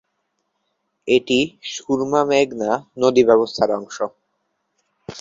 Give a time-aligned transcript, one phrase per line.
[1.07, 1.39] এটি
[1.71, 2.71] সুরমা-মেঘনা
[2.97, 3.97] নদী ব্যবস্থার অংশ।